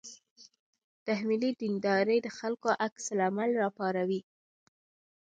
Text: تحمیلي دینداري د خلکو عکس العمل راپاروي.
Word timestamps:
تحمیلي 1.05 1.51
دینداري 1.61 2.17
د 2.23 2.27
خلکو 2.39 2.69
عکس 2.85 3.05
العمل 3.13 3.49
راپاروي. 3.63 4.21